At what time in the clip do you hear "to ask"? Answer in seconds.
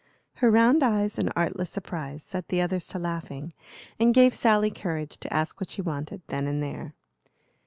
5.17-5.61